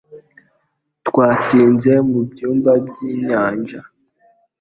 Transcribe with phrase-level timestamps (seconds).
[1.07, 3.79] Twatinze mu byumba by'inyanja